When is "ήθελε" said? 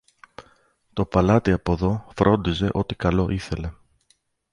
3.29-3.71